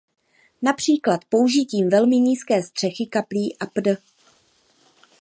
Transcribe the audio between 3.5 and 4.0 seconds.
atp.